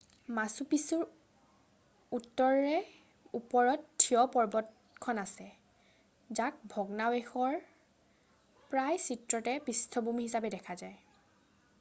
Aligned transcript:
মাছু 0.35 0.63
পিছুৰ 0.69 1.01
উত্তৰে 2.17 2.77
ওপৰত 3.39 3.85
থিয় 4.05 4.23
পৰ্বতখন 4.37 5.21
আছে 5.25 5.45
যাক 6.41 6.57
ভগ্নাৱশেষৰ 6.73 7.61
প্ৰায় 8.73 9.05
চিত্ৰতে 9.07 9.57
পৃষ্ঠভূমি 9.69 10.27
হিচাপে 10.31 10.55
দেখা 10.59 10.81
যায় 10.83 11.01